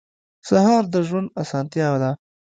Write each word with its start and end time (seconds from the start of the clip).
سهار 0.49 0.83
د 0.93 0.95
ژوند 1.07 1.29
اسانتیا 1.41 1.87
ده. 2.01 2.11